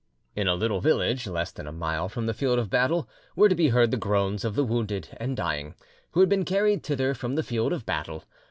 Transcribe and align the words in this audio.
In 0.35 0.47
a 0.47 0.55
little 0.55 0.81
village 0.81 1.27
less 1.27 1.51
than 1.51 1.67
a 1.67 1.71
mile 1.71 2.09
from 2.09 2.25
the 2.25 2.33
field 2.33 2.57
of 2.57 2.71
battle 2.71 3.07
were 3.35 3.47
to 3.49 3.53
be 3.53 3.67
heard 3.69 3.91
the 3.91 3.97
groans 3.97 4.43
of 4.43 4.55
the 4.55 4.63
wounded 4.63 5.09
and 5.17 5.37
dying, 5.37 5.75
who 6.13 6.21
had 6.21 6.27
been 6.29 6.43
carried 6.43 6.81
thither 6.81 7.13
from 7.13 7.35
the 7.35 7.43
field 7.43 7.71
of 7.71 7.85
battle. 7.85 8.23